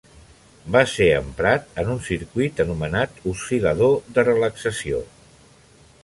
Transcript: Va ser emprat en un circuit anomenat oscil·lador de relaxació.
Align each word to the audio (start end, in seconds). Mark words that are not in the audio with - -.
Va 0.75 0.79
ser 0.91 1.09
emprat 1.17 1.67
en 1.83 1.91
un 1.95 1.99
circuit 2.07 2.61
anomenat 2.65 3.21
oscil·lador 3.33 3.93
de 4.15 4.23
relaxació. 4.31 5.03